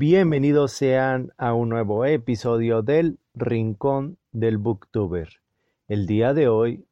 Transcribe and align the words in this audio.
Bienvenidos 0.00 0.70
sean 0.70 1.32
a 1.38 1.54
un 1.54 1.70
nuevo 1.70 2.04
episodio 2.04 2.82
del 2.82 3.18
Rincón 3.34 4.16
del 4.30 4.56
Booktuber. 4.56 5.28
El 5.88 6.06
día 6.06 6.34
de 6.34 6.46
hoy, 6.46 6.86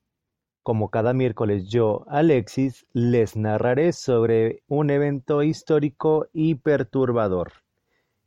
como 0.65 0.91
cada 0.91 1.13
miércoles 1.13 1.69
yo, 1.69 2.05
Alexis, 2.09 2.85
les 2.93 3.37
narraré 3.37 3.93
sobre 3.93 4.65
un 4.67 4.91
evento 4.91 5.45
histórico 5.45 6.27
y 6.33 6.57
perturbador. 6.57 7.53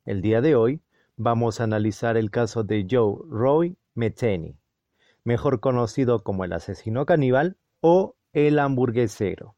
El 0.06 0.22
día 0.22 0.40
de 0.40 0.56
hoy 0.56 0.80
vamos 1.18 1.60
a 1.60 1.66
analizar 1.66 2.16
el 2.16 2.32
caso 2.32 2.64
de 2.64 2.88
Joe 2.90 3.18
Roy 3.30 3.76
Metheny, 3.96 4.56
mejor 5.26 5.60
conocido 5.60 6.24
como 6.24 6.46
el 6.46 6.54
asesino 6.54 7.06
caníbal 7.06 7.58
o 7.82 8.16
el 8.32 8.58
hamburguesero. 8.60 9.56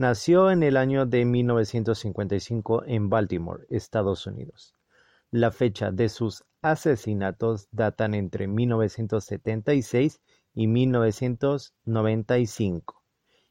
Nació 0.00 0.50
en 0.50 0.62
el 0.62 0.78
año 0.78 1.04
de 1.04 1.26
1955 1.26 2.84
en 2.86 3.10
Baltimore, 3.10 3.66
Estados 3.68 4.26
Unidos. 4.26 4.74
La 5.30 5.50
fecha 5.50 5.90
de 5.90 6.08
sus 6.08 6.42
asesinatos 6.62 7.68
datan 7.70 8.14
entre 8.14 8.48
1976 8.48 10.22
y 10.54 10.68
1995, 10.68 13.04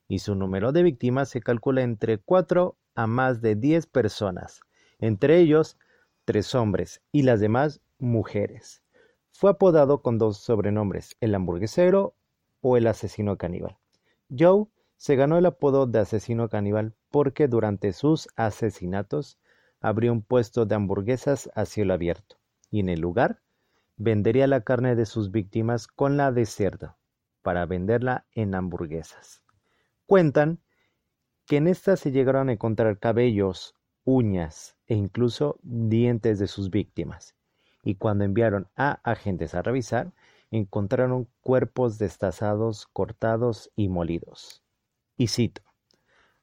y 0.08 0.18
su 0.18 0.34
número 0.34 0.72
de 0.72 0.82
víctimas 0.82 1.30
se 1.30 1.40
calcula 1.40 1.84
entre 1.84 2.18
4 2.18 2.76
a 2.96 3.06
más 3.06 3.42
de 3.42 3.54
10 3.54 3.86
personas, 3.86 4.62
entre 4.98 5.38
ellos 5.38 5.78
tres 6.26 6.56
hombres 6.56 7.04
y 7.12 7.22
las 7.22 7.40
demás 7.40 7.80
mujeres. 8.00 8.82
Fue 9.30 9.52
apodado 9.52 10.02
con 10.02 10.18
dos 10.18 10.40
sobrenombres, 10.40 11.16
el 11.20 11.36
hamburguesero 11.36 12.16
o 12.62 12.76
el 12.76 12.88
asesino 12.88 13.38
caníbal. 13.38 13.78
Joe 14.36 14.66
se 15.00 15.16
ganó 15.16 15.38
el 15.38 15.46
apodo 15.46 15.88
de 15.88 16.00
asesino 16.00 16.50
caníbal 16.50 16.94
porque 17.10 17.48
durante 17.48 17.94
sus 17.94 18.28
asesinatos 18.36 19.40
abrió 19.80 20.12
un 20.12 20.22
puesto 20.22 20.66
de 20.66 20.76
hamburguesas 20.76 21.50
a 21.56 21.64
cielo 21.64 21.94
abierto 21.94 22.36
y 22.70 22.82
en 22.82 22.90
el 22.90 23.00
lugar 23.00 23.40
vendería 23.96 24.46
la 24.46 24.60
carne 24.66 24.96
de 24.96 25.06
sus 25.06 25.32
víctimas 25.32 25.88
con 25.88 26.18
la 26.18 26.34
de 26.34 26.46
cerdo 26.46 26.98
para 27.42 27.66
venderla 27.66 28.26
en 28.34 28.54
hamburguesas. 28.54 29.42
Cuentan 30.06 30.60
que 31.46 31.56
en 31.56 31.70
estas 31.70 32.02
se 32.02 32.12
llegaron 32.12 32.50
a 32.50 32.54
encontrar 32.54 33.00
cabellos, 33.00 33.76
uñas 34.04 34.76
e 34.86 34.96
incluso 34.96 35.60
dientes 35.64 36.40
de 36.40 36.48
sus 36.48 36.72
víctimas, 36.72 37.36
y 37.84 37.96
cuando 37.96 38.26
enviaron 38.26 38.68
a 38.76 39.00
agentes 39.10 39.56
a 39.56 39.62
revisar, 39.62 40.12
encontraron 40.52 41.30
cuerpos 41.40 41.98
destazados, 42.00 42.86
cortados 42.92 43.72
y 43.78 43.88
molidos. 43.88 44.62
Y 45.20 45.28
cito, 45.28 45.62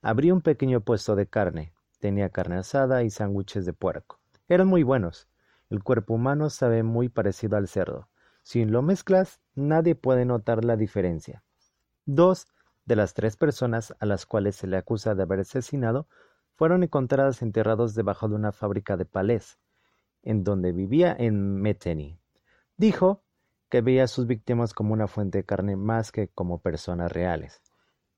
abrí 0.02 0.30
un 0.30 0.42
pequeño 0.42 0.82
puesto 0.82 1.16
de 1.16 1.26
carne, 1.26 1.72
tenía 1.98 2.28
carne 2.28 2.56
asada 2.56 3.04
y 3.04 3.08
sándwiches 3.08 3.64
de 3.64 3.72
puerco. 3.72 4.20
Eran 4.48 4.68
muy 4.68 4.82
buenos. 4.82 5.28
El 5.70 5.82
cuerpo 5.82 6.12
humano 6.12 6.50
sabe 6.50 6.82
muy 6.82 7.08
parecido 7.08 7.56
al 7.56 7.68
cerdo. 7.68 8.10
Si 8.42 8.66
lo 8.66 8.82
mezclas, 8.82 9.40
nadie 9.54 9.94
puede 9.94 10.26
notar 10.26 10.62
la 10.62 10.76
diferencia. 10.76 11.42
Dos 12.04 12.48
de 12.84 12.96
las 12.96 13.14
tres 13.14 13.38
personas 13.38 13.94
a 13.98 14.04
las 14.04 14.26
cuales 14.26 14.56
se 14.56 14.66
le 14.66 14.76
acusa 14.76 15.14
de 15.14 15.22
haber 15.22 15.40
asesinado 15.40 16.06
fueron 16.54 16.82
encontradas 16.82 17.40
enterrados 17.40 17.94
debajo 17.94 18.28
de 18.28 18.34
una 18.34 18.52
fábrica 18.52 18.98
de 18.98 19.06
palés, 19.06 19.58
en 20.22 20.44
donde 20.44 20.72
vivía 20.72 21.16
en 21.18 21.62
Metheny. 21.62 22.20
Dijo 22.76 23.22
que 23.70 23.80
veía 23.80 24.04
a 24.04 24.08
sus 24.08 24.26
víctimas 24.26 24.74
como 24.74 24.92
una 24.92 25.08
fuente 25.08 25.38
de 25.38 25.44
carne 25.44 25.76
más 25.76 26.12
que 26.12 26.28
como 26.28 26.60
personas 26.60 27.10
reales. 27.10 27.62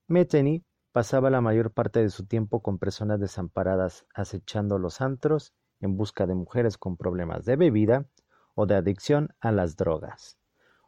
Metheny 0.09 0.65
pasaba 0.91 1.29
la 1.29 1.43
mayor 1.43 1.71
parte 1.71 2.01
de 2.01 2.09
su 2.09 2.25
tiempo 2.25 2.63
con 2.63 2.79
personas 2.79 3.21
desamparadas 3.21 4.07
acechando 4.15 4.79
los 4.79 5.03
antros 5.03 5.53
en 5.81 5.99
busca 5.99 6.27
de 6.27 6.35
mujeres 6.35 6.79
con 6.79 6.97
problemas 6.97 7.45
de 7.45 7.57
bebida 7.57 8.07
o 8.55 8.65
de 8.65 8.75
adicción 8.75 9.35
a 9.39 9.53
las 9.53 9.77
drogas. 9.77 10.39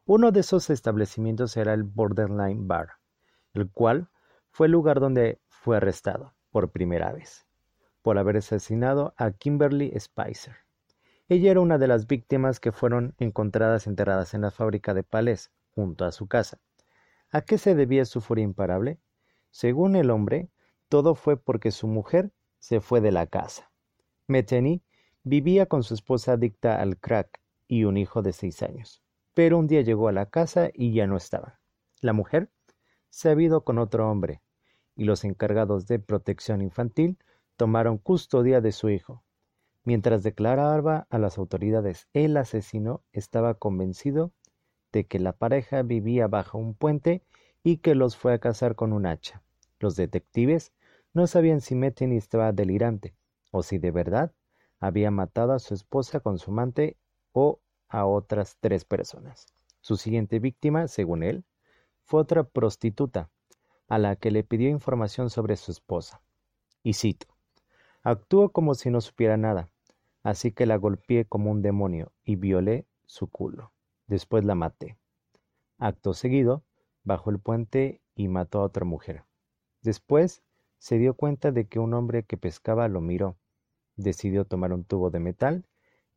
Uno 0.07 0.33
de 0.33 0.41
esos 0.41 0.71
establecimientos 0.71 1.57
era 1.59 1.75
el 1.75 1.83
Borderline 1.83 2.67
Bar, 2.67 2.93
el 3.53 3.71
cual 3.71 4.09
fue 4.51 4.69
el 4.69 4.73
lugar 4.73 5.01
donde 5.01 5.39
fue 5.49 5.77
arrestado 5.77 6.35
por 6.51 6.73
primera 6.73 7.13
vez 7.13 7.47
por 8.03 8.17
haber 8.17 8.39
asesinado 8.39 9.13
a 9.19 9.33
Kimberly 9.33 9.93
Spicer. 10.01 10.57
Ella 11.29 11.51
era 11.51 11.61
una 11.61 11.77
de 11.77 11.89
las 11.89 12.07
víctimas 12.07 12.59
que 12.59 12.73
fueron 12.73 13.15
encontradas 13.19 13.87
enterradas 13.87 14.33
en 14.33 14.41
la 14.41 14.51
fábrica 14.51 14.95
de 14.95 15.03
palés 15.03 15.53
junto 15.75 16.07
a 16.07 16.13
su 16.13 16.27
casa. 16.27 16.59
¿A 17.31 17.43
qué 17.43 17.59
se 17.59 17.75
debía 17.75 18.07
su 18.07 18.21
furia 18.21 18.45
imparable? 18.45 18.99
Según 19.51 19.97
el 19.97 20.11
hombre, 20.11 20.51
todo 20.89 21.15
fue 21.15 21.37
porque 21.37 21.71
su 21.71 21.87
mujer 21.87 22.33
se 22.59 22.81
fue 22.81 23.01
de 23.01 23.13
la 23.13 23.27
casa. 23.27 23.71
Metheny 24.27 24.83
vivía 25.23 25.67
con 25.67 25.83
su 25.83 25.95
esposa 25.95 26.33
adicta 26.33 26.81
al 26.81 26.99
crack 26.99 27.41
y 27.69 27.85
un 27.85 27.97
hijo 27.97 28.23
de 28.23 28.33
seis 28.33 28.63
años. 28.63 29.03
Pero 29.35 29.59
un 29.59 29.67
día 29.67 29.83
llegó 29.83 30.09
a 30.09 30.13
la 30.13 30.27
casa 30.27 30.71
y 30.73 30.93
ya 30.93 31.07
no 31.07 31.17
estaba. 31.17 31.61
La 32.01 32.13
mujer 32.13 32.51
se 33.11 33.29
había 33.31 33.47
ido 33.47 33.65
con 33.65 33.79
otro 33.79 34.11
hombre, 34.11 34.43
y 34.97 35.05
los 35.05 35.25
encargados 35.25 35.87
de 35.87 35.99
protección 35.99 36.63
infantil 36.63 37.19
tomaron 37.57 37.99
custodia 37.99 38.61
de 38.61 38.73
su 38.73 38.89
hijo. 38.89 39.25
Mientras 39.85 40.23
declaraba 40.23 41.07
a 41.11 41.19
las 41.19 41.39
autoridades 41.39 42.09
el 42.13 42.37
asesino 42.37 43.03
estaba 43.13 43.55
convencido 43.55 44.33
de 44.93 45.07
que 45.07 45.19
la 45.19 45.33
pareja 45.33 45.83
vivía 45.83 46.27
bajo 46.27 46.59
un 46.59 46.75
puente 46.75 47.25
y 47.63 47.79
que 47.79 47.95
los 47.95 48.17
fue 48.17 48.33
a 48.35 48.39
cazar 48.39 48.75
con 48.75 48.93
un 48.93 49.07
hacha. 49.07 49.43
Los 49.79 49.97
detectives 49.97 50.73
no 51.13 51.27
sabían 51.27 51.61
si 51.61 51.75
Metheny 51.75 52.17
estaba 52.17 52.53
delirante 52.53 53.15
o 53.51 53.63
si 53.63 53.79
de 53.79 53.91
verdad 53.91 54.33
había 54.79 55.11
matado 55.11 55.53
a 55.53 55.59
su 55.59 55.75
esposa 55.75 56.21
con 56.21 56.39
su 56.39 56.51
amante 56.51 56.97
o 57.33 57.61
a 57.89 58.07
otras 58.07 58.57
tres 58.61 58.85
personas. 58.85 59.47
Su 59.81 59.97
siguiente 59.97 60.39
víctima, 60.39 60.89
según 60.89 61.23
él, 61.23 61.45
fue 62.05 62.21
otra 62.21 62.45
prostituta, 62.45 63.31
a 63.89 63.99
la 63.99 64.17
que 64.17 64.31
le 64.31 64.45
pidió 64.45 64.69
información 64.69 65.31
sobre 65.31 65.57
su 65.57 65.73
esposa. 65.73 66.23
Y 66.83 66.95
cito, 66.95 67.27
actuó 68.03 68.51
como 68.51 68.75
si 68.75 68.91
no 68.91 69.01
supiera 69.01 69.37
nada, 69.37 69.69
así 70.23 70.53
que 70.53 70.65
la 70.65 70.77
golpeé 70.77 71.25
como 71.25 71.51
un 71.51 71.61
demonio 71.61 72.13
y 72.25 72.37
violé 72.37 72.87
su 73.07 73.29
culo. 73.29 73.73
Después 74.07 74.45
la 74.45 74.55
maté. 74.55 74.97
Acto 75.79 76.15
seguido, 76.15 76.63
bajó 77.05 77.31
el 77.31 77.39
puente 77.39 78.03
y 78.15 78.29
mató 78.29 78.61
a 78.61 78.65
otra 78.65 78.85
mujer. 78.85 79.25
Después 79.83 80.43
se 80.79 80.99
dio 80.99 81.15
cuenta 81.15 81.53
de 81.53 81.67
que 81.69 81.79
un 81.79 81.95
hombre 81.95 82.25
que 82.25 82.37
pescaba 82.37 82.89
lo 82.89 83.01
miró. 83.01 83.37
Decidió 83.97 84.45
tomar 84.45 84.73
un 84.73 84.85
tubo 84.85 85.11
de 85.11 85.21
metal 85.21 85.67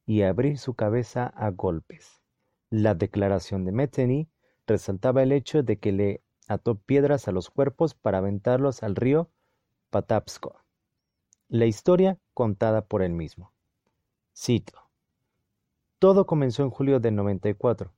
y 0.05 0.21
abrir 0.23 0.57
su 0.57 0.73
cabeza 0.73 1.27
a 1.27 1.49
golpes. 1.51 2.21
La 2.69 2.95
declaración 2.95 3.65
de 3.65 3.71
Metheny 3.71 4.29
resaltaba 4.65 5.23
el 5.23 5.31
hecho 5.31 5.63
de 5.63 5.79
que 5.79 5.91
le 5.91 6.23
ató 6.47 6.75
piedras 6.75 7.27
a 7.27 7.31
los 7.31 7.49
cuerpos 7.49 7.93
para 7.93 8.19
aventarlos 8.19 8.83
al 8.83 8.95
río 8.95 9.29
Patapsco. 9.89 10.59
La 11.49 11.65
historia 11.65 12.17
contada 12.33 12.85
por 12.85 13.03
él 13.03 13.13
mismo. 13.13 13.53
Cito. 14.35 14.89
Todo 15.99 16.25
comenzó 16.25 16.63
en 16.63 16.69
julio 16.69 16.99
del 16.99 17.15
94. 17.15 17.93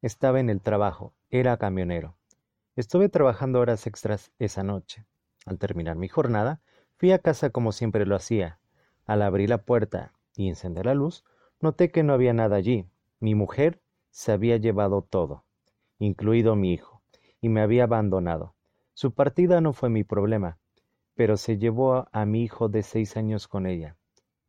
Estaba 0.00 0.40
en 0.40 0.48
el 0.48 0.60
trabajo, 0.60 1.12
era 1.28 1.56
camionero. 1.56 2.16
Estuve 2.76 3.08
trabajando 3.08 3.60
horas 3.60 3.86
extras 3.86 4.32
esa 4.40 4.64
noche. 4.64 5.06
Al 5.46 5.58
terminar 5.58 5.96
mi 5.96 6.08
jornada, 6.08 6.60
fui 6.96 7.12
a 7.12 7.20
casa 7.20 7.50
como 7.50 7.70
siempre 7.70 8.04
lo 8.04 8.16
hacía. 8.16 8.58
Al 9.06 9.22
abrir 9.22 9.48
la 9.48 9.58
puerta 9.58 10.12
y 10.34 10.48
encender 10.48 10.86
la 10.86 10.94
luz, 10.94 11.24
noté 11.60 11.92
que 11.92 12.02
no 12.02 12.12
había 12.14 12.32
nada 12.32 12.56
allí. 12.56 12.88
Mi 13.20 13.36
mujer 13.36 13.80
se 14.10 14.32
había 14.32 14.56
llevado 14.56 15.02
todo, 15.02 15.44
incluido 16.00 16.56
mi 16.56 16.72
hijo, 16.72 17.00
y 17.40 17.48
me 17.48 17.60
había 17.60 17.84
abandonado. 17.84 18.56
Su 18.92 19.14
partida 19.14 19.60
no 19.60 19.72
fue 19.72 19.88
mi 19.88 20.02
problema, 20.02 20.58
pero 21.14 21.36
se 21.36 21.58
llevó 21.58 22.08
a 22.10 22.26
mi 22.26 22.42
hijo 22.42 22.68
de 22.68 22.82
seis 22.82 23.16
años 23.16 23.46
con 23.46 23.66
ella. 23.66 23.96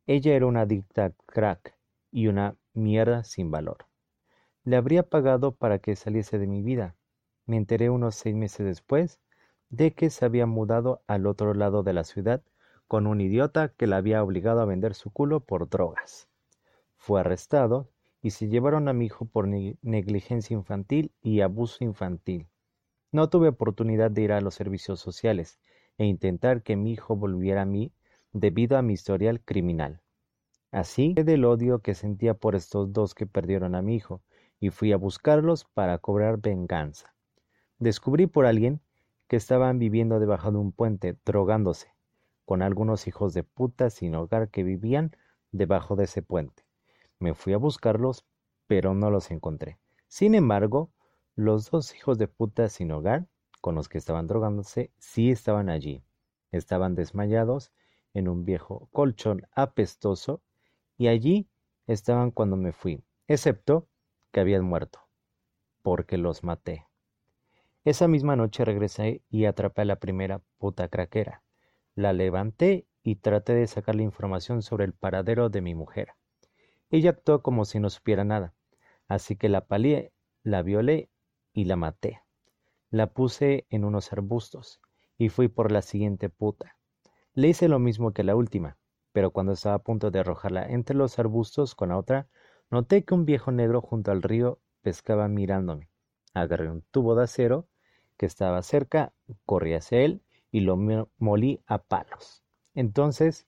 Ella 0.04 0.34
era 0.34 0.46
una 0.46 0.62
adicta 0.62 1.12
crack 1.26 1.76
y 2.10 2.26
una 2.26 2.56
mierda 2.74 3.22
sin 3.22 3.52
valor. 3.52 3.86
Le 4.64 4.74
habría 4.74 5.04
pagado 5.04 5.52
para 5.54 5.78
que 5.78 5.94
saliese 5.94 6.40
de 6.40 6.48
mi 6.48 6.62
vida, 6.62 6.96
me 7.46 7.56
enteré 7.56 7.90
unos 7.90 8.14
seis 8.16 8.34
meses 8.34 8.66
después 8.66 9.20
de 9.70 9.92
que 9.92 10.10
se 10.10 10.24
había 10.24 10.46
mudado 10.46 11.02
al 11.06 11.26
otro 11.26 11.54
lado 11.54 11.82
de 11.82 11.92
la 11.92 12.04
ciudad 12.04 12.42
con 12.88 13.06
un 13.06 13.20
idiota 13.20 13.68
que 13.68 13.86
la 13.86 13.96
había 13.96 14.22
obligado 14.22 14.60
a 14.60 14.64
vender 14.66 14.94
su 14.94 15.10
culo 15.10 15.40
por 15.40 15.68
drogas. 15.68 16.28
Fue 16.96 17.20
arrestado 17.20 17.88
y 18.22 18.30
se 18.30 18.48
llevaron 18.48 18.88
a 18.88 18.92
mi 18.92 19.06
hijo 19.06 19.24
por 19.24 19.48
negligencia 19.48 20.54
infantil 20.54 21.12
y 21.22 21.40
abuso 21.40 21.84
infantil. 21.84 22.48
No 23.12 23.28
tuve 23.28 23.48
oportunidad 23.48 24.10
de 24.10 24.22
ir 24.22 24.32
a 24.32 24.40
los 24.40 24.54
servicios 24.54 25.00
sociales 25.00 25.60
e 25.98 26.04
intentar 26.04 26.62
que 26.62 26.76
mi 26.76 26.92
hijo 26.92 27.16
volviera 27.16 27.62
a 27.62 27.66
mí 27.66 27.92
debido 28.32 28.76
a 28.76 28.82
mi 28.82 28.92
historial 28.92 29.40
criminal. 29.40 30.00
Así 30.70 31.14
del 31.14 31.44
odio 31.44 31.78
que 31.78 31.94
sentía 31.94 32.34
por 32.34 32.54
estos 32.54 32.92
dos 32.92 33.14
que 33.14 33.26
perdieron 33.26 33.74
a 33.74 33.82
mi 33.82 33.96
hijo 33.96 34.22
y 34.60 34.70
fui 34.70 34.92
a 34.92 34.96
buscarlos 34.96 35.64
para 35.64 35.98
cobrar 35.98 36.38
venganza. 36.38 37.15
Descubrí 37.78 38.26
por 38.26 38.46
alguien 38.46 38.80
que 39.28 39.36
estaban 39.36 39.78
viviendo 39.78 40.18
debajo 40.18 40.50
de 40.50 40.58
un 40.58 40.72
puente, 40.72 41.18
drogándose, 41.26 41.94
con 42.46 42.62
algunos 42.62 43.06
hijos 43.06 43.34
de 43.34 43.42
puta 43.42 43.90
sin 43.90 44.14
hogar 44.14 44.48
que 44.48 44.62
vivían 44.62 45.14
debajo 45.52 45.94
de 45.94 46.04
ese 46.04 46.22
puente. 46.22 46.64
Me 47.18 47.34
fui 47.34 47.52
a 47.52 47.58
buscarlos, 47.58 48.24
pero 48.66 48.94
no 48.94 49.10
los 49.10 49.30
encontré. 49.30 49.78
Sin 50.06 50.34
embargo, 50.34 50.90
los 51.34 51.70
dos 51.70 51.94
hijos 51.94 52.16
de 52.16 52.28
puta 52.28 52.68
sin 52.70 52.92
hogar, 52.92 53.26
con 53.60 53.74
los 53.74 53.90
que 53.90 53.98
estaban 53.98 54.26
drogándose, 54.26 54.90
sí 54.96 55.30
estaban 55.30 55.68
allí. 55.68 56.02
Estaban 56.52 56.94
desmayados 56.94 57.72
en 58.14 58.28
un 58.28 58.46
viejo 58.46 58.88
colchón 58.92 59.42
apestoso 59.52 60.40
y 60.96 61.08
allí 61.08 61.50
estaban 61.86 62.30
cuando 62.30 62.56
me 62.56 62.72
fui, 62.72 63.04
excepto 63.28 63.86
que 64.32 64.40
habían 64.40 64.64
muerto, 64.64 65.00
porque 65.82 66.16
los 66.16 66.42
maté. 66.42 66.85
Esa 67.86 68.08
misma 68.08 68.34
noche 68.34 68.64
regresé 68.64 69.22
y 69.30 69.44
atrapé 69.44 69.82
a 69.82 69.84
la 69.84 70.00
primera 70.00 70.40
puta 70.58 70.88
craquera. 70.88 71.44
La 71.94 72.12
levanté 72.12 72.88
y 73.04 73.14
traté 73.14 73.54
de 73.54 73.68
sacar 73.68 73.94
la 73.94 74.02
información 74.02 74.62
sobre 74.62 74.84
el 74.84 74.92
paradero 74.92 75.50
de 75.50 75.60
mi 75.60 75.76
mujer. 75.76 76.08
Ella 76.90 77.10
actuó 77.10 77.44
como 77.44 77.64
si 77.64 77.78
no 77.78 77.88
supiera 77.88 78.24
nada, 78.24 78.54
así 79.06 79.36
que 79.36 79.48
la 79.48 79.66
palié, 79.66 80.12
la 80.42 80.62
violé 80.62 81.10
y 81.52 81.66
la 81.66 81.76
maté. 81.76 82.22
La 82.90 83.06
puse 83.06 83.68
en 83.70 83.84
unos 83.84 84.12
arbustos 84.12 84.80
y 85.16 85.28
fui 85.28 85.46
por 85.46 85.70
la 85.70 85.80
siguiente 85.80 86.28
puta. 86.28 86.76
Le 87.34 87.46
hice 87.46 87.68
lo 87.68 87.78
mismo 87.78 88.12
que 88.12 88.24
la 88.24 88.34
última, 88.34 88.78
pero 89.12 89.30
cuando 89.30 89.52
estaba 89.52 89.76
a 89.76 89.84
punto 89.84 90.10
de 90.10 90.18
arrojarla 90.18 90.66
entre 90.66 90.96
los 90.96 91.20
arbustos 91.20 91.76
con 91.76 91.90
la 91.90 91.98
otra, 91.98 92.26
noté 92.68 93.04
que 93.04 93.14
un 93.14 93.24
viejo 93.24 93.52
negro 93.52 93.80
junto 93.80 94.10
al 94.10 94.24
río 94.24 94.58
pescaba 94.82 95.28
mirándome. 95.28 95.88
Agarré 96.34 96.68
un 96.68 96.82
tubo 96.90 97.14
de 97.14 97.22
acero 97.22 97.68
que 98.16 98.26
estaba 98.26 98.62
cerca, 98.62 99.12
corrí 99.44 99.74
hacia 99.74 100.00
él 100.00 100.22
y 100.50 100.60
lo 100.60 100.76
molí 101.18 101.62
a 101.66 101.78
palos. 101.78 102.42
Entonces 102.74 103.46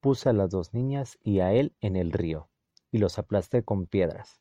puse 0.00 0.28
a 0.28 0.32
las 0.32 0.50
dos 0.50 0.74
niñas 0.74 1.18
y 1.22 1.40
a 1.40 1.52
él 1.52 1.74
en 1.80 1.96
el 1.96 2.12
río, 2.12 2.48
y 2.90 2.98
los 2.98 3.18
aplasté 3.18 3.62
con 3.62 3.86
piedras. 3.86 4.40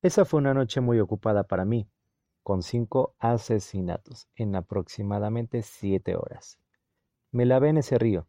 Esa 0.00 0.24
fue 0.24 0.38
una 0.40 0.54
noche 0.54 0.80
muy 0.80 0.98
ocupada 0.98 1.44
para 1.44 1.64
mí, 1.64 1.88
con 2.42 2.62
cinco 2.62 3.14
asesinatos 3.18 4.28
en 4.34 4.56
aproximadamente 4.56 5.62
siete 5.62 6.16
horas. 6.16 6.58
Me 7.30 7.46
lavé 7.46 7.68
en 7.68 7.78
ese 7.78 7.98
río 7.98 8.26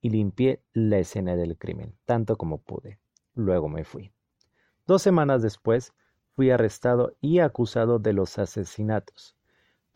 y 0.00 0.10
limpié 0.10 0.62
la 0.72 0.98
escena 0.98 1.36
del 1.36 1.56
crimen, 1.56 1.96
tanto 2.04 2.36
como 2.36 2.58
pude. 2.58 2.98
Luego 3.34 3.68
me 3.68 3.84
fui. 3.84 4.12
Dos 4.86 5.02
semanas 5.02 5.42
después, 5.42 5.92
fui 6.34 6.50
arrestado 6.50 7.16
y 7.20 7.38
acusado 7.38 7.98
de 7.98 8.12
los 8.12 8.38
asesinatos. 8.38 9.35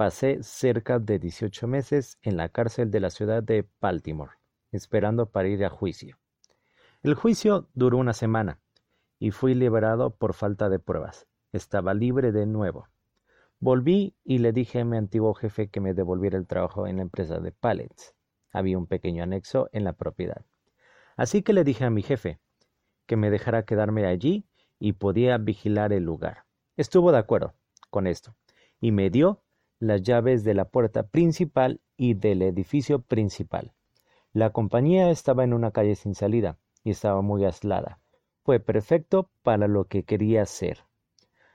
Pasé 0.00 0.43
cerca 0.43 0.99
de 0.99 1.19
18 1.19 1.67
meses 1.67 2.17
en 2.23 2.38
la 2.38 2.49
cárcel 2.49 2.91
de 2.91 3.00
la 3.00 3.11
ciudad 3.11 3.43
de 3.43 3.69
Baltimore, 3.82 4.32
esperando 4.73 5.26
para 5.26 5.49
ir 5.49 5.62
a 5.62 5.69
juicio. 5.69 6.17
El 7.02 7.12
juicio 7.12 7.69
duró 7.75 7.99
una 7.99 8.14
semana 8.14 8.61
y 9.19 9.31
fui 9.31 9.55
liberado 9.55 10.17
por 10.17 10.32
falta 10.32 10.70
de 10.70 10.79
pruebas. 10.79 11.26
Estaba 11.52 11.93
libre 11.93 12.32
de 12.32 12.47
nuevo. 12.47 12.88
Volví 13.58 14.17
y 14.25 14.38
le 14.38 14.52
dije 14.52 14.81
a 14.81 14.87
mi 14.87 14.97
antiguo 14.97 15.35
jefe 15.35 15.69
que 15.69 15.81
me 15.81 15.93
devolviera 15.93 16.38
el 16.38 16.47
trabajo 16.47 16.87
en 16.87 16.97
la 16.97 17.02
empresa 17.02 17.38
de 17.38 17.52
pallets. 17.52 18.14
Había 18.52 18.79
un 18.79 18.87
pequeño 18.87 19.23
anexo 19.23 19.69
en 19.70 19.85
la 19.85 19.93
propiedad. 19.93 20.47
Así 21.14 21.43
que 21.43 21.52
le 21.52 21.62
dije 21.62 21.85
a 21.85 21.91
mi 21.91 22.00
jefe 22.00 22.41
que 23.05 23.17
me 23.17 23.29
dejara 23.29 23.67
quedarme 23.67 24.06
allí 24.06 24.47
y 24.79 24.94
podía 24.94 25.37
vigilar 25.37 25.93
el 25.93 26.05
lugar. 26.05 26.47
Estuvo 26.79 27.12
de 27.12 27.19
acuerdo 27.19 27.52
con 27.91 28.06
esto 28.06 28.35
y 28.81 28.93
me 28.93 29.11
dio 29.11 29.43
las 29.81 30.03
llaves 30.03 30.44
de 30.44 30.53
la 30.55 30.67
puerta 30.67 31.05
principal 31.05 31.81
y 31.97 32.15
del 32.15 32.43
edificio 32.43 33.00
principal. 33.00 33.73
La 34.32 34.50
compañía 34.50 35.11
estaba 35.11 35.43
en 35.43 35.55
una 35.55 35.73
calle 35.73 35.97
sin 35.97 36.15
salida 36.15 36.59
y 36.85 36.91
estaba 36.91 37.23
muy 37.23 37.44
aislada. 37.44 37.99
Fue 38.44 38.61
perfecto 38.61 39.31
para 39.43 39.69
lo 39.69 39.87
que 39.87 40.05
quería 40.05 40.43
hacer. 40.43 40.85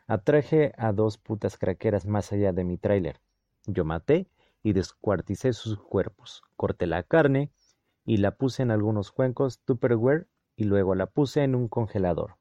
Atraje 0.08 0.74
a 0.78 0.92
dos 0.92 1.18
putas 1.18 1.58
craqueras 1.58 2.06
más 2.08 2.32
allá 2.34 2.52
de 2.52 2.64
mi 2.64 2.78
tráiler. 2.78 3.22
Yo 3.68 3.86
maté 3.86 4.28
y 4.64 4.74
descuarticé 4.74 5.54
sus 5.54 5.78
cuerpos. 5.78 6.42
Corté 6.56 6.88
la 6.88 7.04
carne 7.04 7.52
y 8.06 8.18
la 8.18 8.32
puse 8.32 8.64
en 8.64 8.72
algunos 8.72 9.12
cuencos 9.12 9.60
Tupperware 9.60 10.28
y 10.56 10.64
luego 10.64 10.96
la 10.96 11.06
puse 11.06 11.44
en 11.44 11.56
un 11.56 11.68
congelador. 11.68 12.38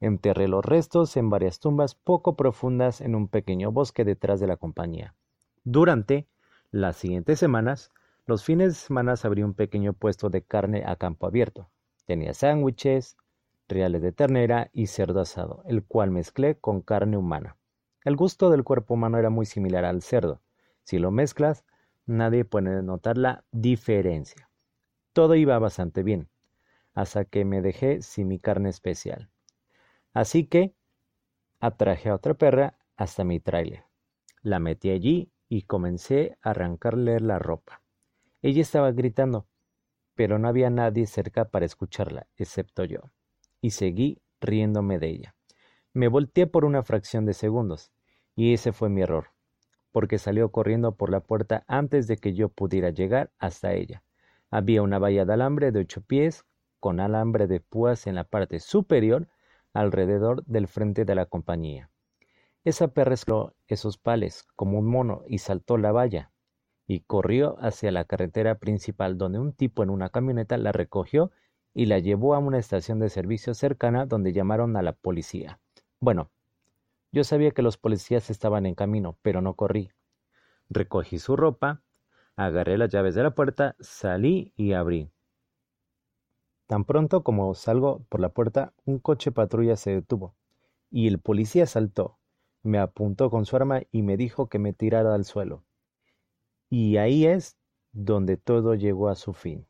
Enterré 0.00 0.48
los 0.48 0.64
restos 0.64 1.16
en 1.16 1.30
varias 1.30 1.60
tumbas 1.60 1.94
poco 1.94 2.36
profundas 2.36 3.00
en 3.00 3.14
un 3.14 3.28
pequeño 3.28 3.72
bosque 3.72 4.04
detrás 4.04 4.40
de 4.40 4.46
la 4.46 4.56
compañía. 4.56 5.14
Durante 5.64 6.28
las 6.70 6.96
siguientes 6.96 7.38
semanas, 7.38 7.90
los 8.26 8.44
fines 8.44 8.68
de 8.68 8.74
semana 8.74 9.14
abrí 9.22 9.42
un 9.42 9.54
pequeño 9.54 9.92
puesto 9.92 10.30
de 10.30 10.42
carne 10.42 10.82
a 10.86 10.96
campo 10.96 11.26
abierto. 11.26 11.70
Tenía 12.06 12.34
sándwiches, 12.34 13.16
reales 13.68 14.02
de 14.02 14.12
ternera 14.12 14.70
y 14.72 14.86
cerdo 14.86 15.20
asado, 15.20 15.62
el 15.66 15.84
cual 15.84 16.10
mezclé 16.10 16.56
con 16.58 16.80
carne 16.80 17.16
humana. 17.16 17.56
El 18.04 18.16
gusto 18.16 18.50
del 18.50 18.64
cuerpo 18.64 18.94
humano 18.94 19.18
era 19.18 19.30
muy 19.30 19.46
similar 19.46 19.84
al 19.84 20.02
cerdo. 20.02 20.40
Si 20.82 20.98
lo 20.98 21.10
mezclas, 21.10 21.64
nadie 22.06 22.44
puede 22.44 22.82
notar 22.82 23.16
la 23.16 23.44
diferencia. 23.52 24.50
Todo 25.12 25.34
iba 25.34 25.58
bastante 25.58 26.02
bien, 26.02 26.28
hasta 26.92 27.24
que 27.24 27.44
me 27.44 27.62
dejé 27.62 28.02
sin 28.02 28.28
mi 28.28 28.38
carne 28.38 28.68
especial. 28.68 29.30
Así 30.14 30.46
que 30.46 30.74
atraje 31.60 32.08
a 32.08 32.14
otra 32.14 32.32
perra 32.32 32.78
hasta 32.96 33.24
mi 33.24 33.38
tráiler. 33.38 33.84
La 34.40 34.58
metí 34.58 34.90
allí 34.90 35.30
y 35.50 35.62
comencé 35.62 36.38
a 36.40 36.50
arrancarle 36.50 37.20
la 37.20 37.38
ropa. 37.38 37.82
Ella 38.40 38.62
estaba 38.62 38.92
gritando, 38.92 39.46
pero 40.14 40.38
no 40.38 40.48
había 40.48 40.70
nadie 40.70 41.06
cerca 41.06 41.50
para 41.50 41.66
escucharla, 41.66 42.26
excepto 42.36 42.84
yo 42.84 43.10
y 43.64 43.70
seguí 43.70 44.20
riéndome 44.42 44.98
de 44.98 45.08
ella. 45.08 45.34
Me 45.94 46.08
volteé 46.08 46.46
por 46.46 46.66
una 46.66 46.82
fracción 46.82 47.24
de 47.24 47.32
segundos, 47.32 47.92
y 48.36 48.52
ese 48.52 48.74
fue 48.74 48.90
mi 48.90 49.00
error, 49.00 49.28
porque 49.90 50.18
salió 50.18 50.52
corriendo 50.52 50.96
por 50.96 51.08
la 51.08 51.20
puerta 51.20 51.64
antes 51.66 52.06
de 52.06 52.18
que 52.18 52.34
yo 52.34 52.50
pudiera 52.50 52.90
llegar 52.90 53.32
hasta 53.38 53.72
ella. 53.72 54.02
Había 54.50 54.82
una 54.82 54.98
valla 54.98 55.24
de 55.24 55.32
alambre 55.32 55.72
de 55.72 55.80
ocho 55.80 56.02
pies, 56.02 56.44
con 56.78 57.00
alambre 57.00 57.46
de 57.46 57.60
púas 57.60 58.06
en 58.06 58.16
la 58.16 58.24
parte 58.24 58.60
superior, 58.60 59.28
alrededor 59.74 60.42
del 60.46 60.68
frente 60.68 61.04
de 61.04 61.14
la 61.14 61.26
compañía. 61.26 61.90
Esa 62.64 62.88
perra 62.88 63.12
escaló 63.12 63.54
esos 63.66 63.98
pales 63.98 64.46
como 64.56 64.78
un 64.78 64.86
mono 64.86 65.22
y 65.28 65.38
saltó 65.38 65.76
la 65.76 65.92
valla, 65.92 66.32
y 66.86 67.00
corrió 67.00 67.56
hacia 67.60 67.92
la 67.92 68.04
carretera 68.04 68.56
principal 68.56 69.18
donde 69.18 69.38
un 69.38 69.52
tipo 69.52 69.82
en 69.82 69.90
una 69.90 70.08
camioneta 70.08 70.56
la 70.56 70.72
recogió 70.72 71.30
y 71.74 71.86
la 71.86 71.98
llevó 71.98 72.34
a 72.34 72.38
una 72.38 72.58
estación 72.58 73.00
de 73.00 73.08
servicio 73.08 73.52
cercana 73.54 74.06
donde 74.06 74.32
llamaron 74.32 74.76
a 74.76 74.82
la 74.82 74.92
policía. 74.92 75.60
Bueno, 76.00 76.30
yo 77.10 77.24
sabía 77.24 77.50
que 77.50 77.62
los 77.62 77.78
policías 77.78 78.30
estaban 78.30 78.66
en 78.66 78.74
camino, 78.74 79.18
pero 79.22 79.40
no 79.40 79.54
corrí. 79.54 79.90
Recogí 80.68 81.18
su 81.18 81.36
ropa, 81.36 81.82
agarré 82.36 82.78
las 82.78 82.90
llaves 82.90 83.14
de 83.14 83.22
la 83.22 83.34
puerta, 83.34 83.76
salí 83.80 84.52
y 84.56 84.72
abrí. 84.72 85.10
Tan 86.66 86.84
pronto 86.84 87.22
como 87.22 87.54
salgo 87.54 88.04
por 88.08 88.20
la 88.20 88.30
puerta, 88.30 88.72
un 88.84 88.98
coche 88.98 89.32
patrulla 89.32 89.76
se 89.76 89.90
detuvo, 89.90 90.34
y 90.90 91.08
el 91.08 91.18
policía 91.18 91.66
saltó, 91.66 92.18
me 92.62 92.78
apuntó 92.78 93.30
con 93.30 93.44
su 93.44 93.56
arma 93.56 93.82
y 93.92 94.02
me 94.02 94.16
dijo 94.16 94.48
que 94.48 94.58
me 94.58 94.72
tirara 94.72 95.14
al 95.14 95.24
suelo. 95.24 95.64
Y 96.70 96.96
ahí 96.96 97.26
es 97.26 97.58
donde 97.92 98.36
todo 98.36 98.74
llegó 98.74 99.08
a 99.08 99.14
su 99.14 99.34
fin. 99.34 99.66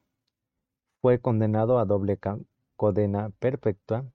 Fue 1.01 1.21
condenado 1.21 1.79
a 1.79 1.85
doble 1.85 2.19
cadena 2.77 3.31
perpetua 3.41 4.07